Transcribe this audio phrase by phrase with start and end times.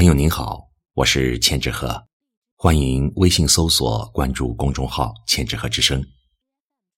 [0.00, 2.02] 朋友您好，我是千纸鹤，
[2.56, 6.02] 欢迎微信搜索关注公众号“千纸鹤之声”。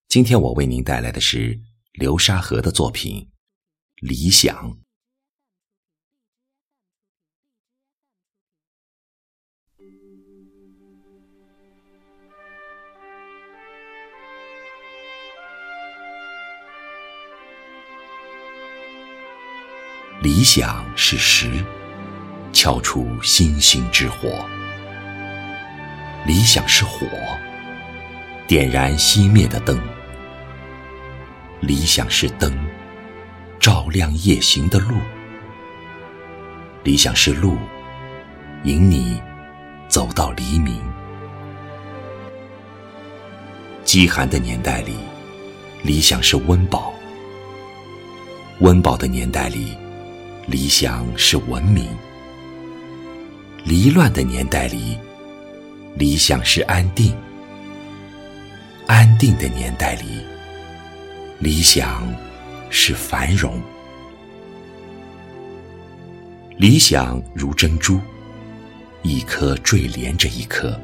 [0.07, 1.59] 今天我为您带来的是
[1.95, 3.17] 流沙河的作品
[3.97, 4.71] 《理想》。
[20.23, 21.65] 理想是实，
[22.53, 24.29] 敲出星星之火；
[26.27, 27.07] 理想是火，
[28.47, 29.77] 点燃熄灭的灯；
[31.61, 32.53] 理想是灯，
[33.59, 34.97] 照亮夜行的路；
[36.85, 37.57] 理想是路，
[38.65, 39.21] 引你
[39.89, 40.79] 走到黎明。
[43.83, 44.95] 饥寒的年代里，
[45.83, 46.93] 理想是温饱；
[48.61, 49.77] 温饱的年代里，
[50.47, 51.87] 理想是文明；
[53.65, 54.99] 离乱的年代里，
[55.95, 57.13] 理想是安定；
[58.87, 60.21] 安定的年代里，
[61.39, 62.03] 理想
[62.71, 63.61] 是繁荣。
[66.57, 68.01] 理想如珍珠，
[69.03, 70.79] 一颗坠连着一颗，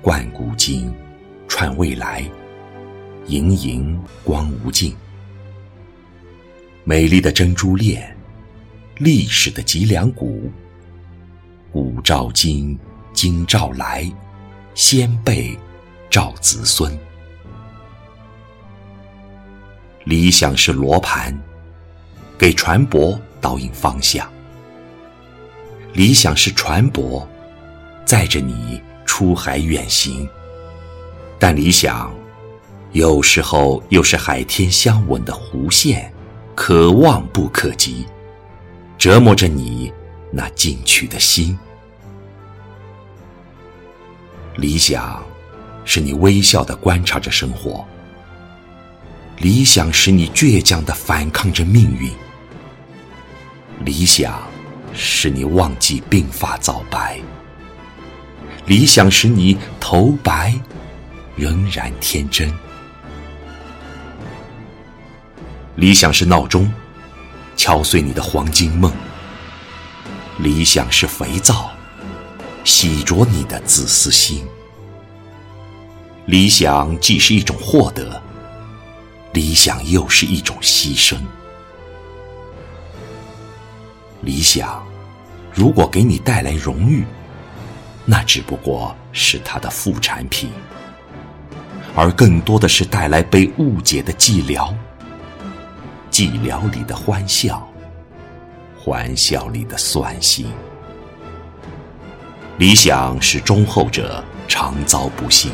[0.00, 0.90] 贯古今，
[1.46, 2.24] 串未来，
[3.26, 4.94] 盈盈光无尽。
[6.84, 8.16] 美丽的珍珠链。
[8.98, 10.52] 历史的脊梁骨，
[11.72, 12.76] 古照今，
[13.12, 14.10] 今照来，
[14.74, 15.56] 先辈
[16.10, 16.98] 照子孙。
[20.02, 21.38] 理想是罗盘，
[22.36, 24.28] 给船舶导引方向。
[25.92, 27.24] 理想是船舶，
[28.04, 30.28] 载着你出海远行。
[31.38, 32.12] 但理想，
[32.90, 36.12] 有时候又是海天相吻的弧线，
[36.56, 38.04] 可望不可及。
[38.98, 39.89] 折磨着你
[40.32, 41.58] 那进取的心。
[44.56, 45.22] 理想，
[45.84, 47.84] 是你微笑的观察着生活；
[49.38, 52.10] 理想，使你倔强的反抗着命运；
[53.84, 54.42] 理想，
[54.92, 57.20] 使你忘记鬓发早白；
[58.66, 60.54] 理想，使你头白
[61.36, 62.50] 仍然天真；
[65.76, 66.70] 理想是闹钟。
[67.56, 68.90] 敲碎你的黄金梦。
[70.42, 71.70] 理想是肥皂，
[72.64, 74.42] 洗濯你的自私心。
[76.24, 78.22] 理想既是一种获得，
[79.34, 81.18] 理想又是一种牺牲。
[84.22, 84.82] 理想
[85.52, 87.04] 如果给你带来荣誉，
[88.06, 90.48] 那只不过是它的副产品，
[91.94, 94.72] 而更多的是带来被误解的寂寥。
[96.10, 97.69] 寂寥里的欢笑，
[98.82, 100.46] 欢笑里的酸心。
[102.56, 105.52] 理想是忠厚者常遭不幸，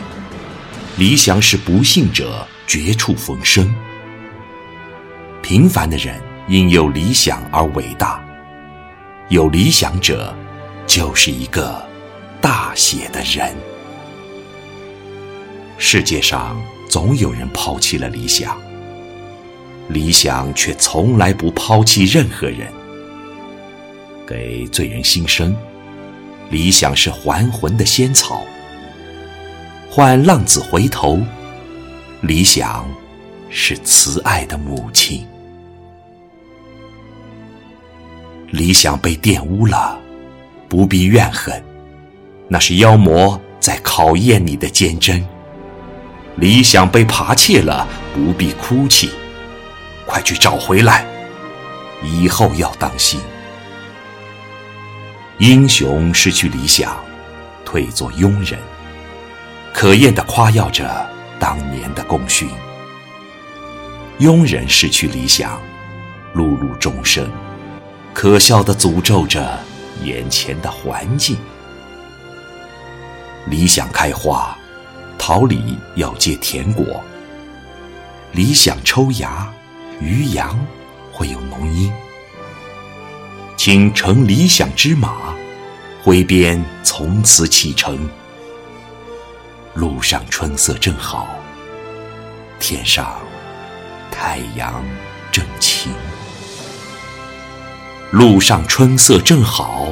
[0.97, 3.75] 理想是不幸者绝处逢生。
[5.43, 8.25] 平凡的人因有理想而伟大，
[9.29, 10.33] 有理想者
[10.87, 11.85] 就是一个
[12.41, 13.53] 大写的人。
[15.79, 16.57] 世界上
[16.89, 18.57] 总有人抛弃了理想。
[19.89, 22.73] 理想却从来不抛弃任何人，
[24.27, 25.55] 给罪人新生。
[26.51, 28.43] 理想是还魂的仙草，
[29.91, 31.21] 换浪子回头。
[32.21, 32.89] 理想
[33.51, 35.27] 是慈爱的母亲。
[38.51, 39.99] 理想被玷污了，
[40.69, 41.63] 不必怨恨，
[42.49, 45.27] 那是妖魔在考验你的坚贞。
[46.37, 49.11] 理想被扒窃了，不必哭泣。
[50.07, 51.05] 快去找回来！
[52.05, 53.21] 以后要当心。
[55.39, 56.97] 英雄失去理想，
[57.63, 58.59] 退作庸人，
[59.71, 61.07] 可厌的夸耀着
[61.39, 62.49] 当年的功勋；
[64.19, 65.61] 庸人失去理想，
[66.35, 67.31] 碌碌终生，
[68.15, 69.59] 可笑的诅咒着
[70.03, 71.37] 眼前的环境。
[73.47, 74.57] 理想开花，
[75.19, 77.03] 桃李要结甜果；
[78.33, 79.47] 理想抽芽。
[79.99, 80.59] 渔阳
[81.11, 81.91] 会有浓荫，
[83.69, 85.35] 请乘理想之马，
[86.01, 88.09] 挥鞭从此启程。
[89.75, 91.35] 路上春色正好，
[92.61, 93.19] 天上
[94.09, 94.85] 太阳
[95.33, 95.93] 正晴。
[98.13, 99.89] 路上春色正好，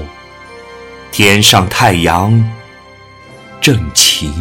[1.11, 2.49] 天上太阳
[3.61, 4.32] 正晴。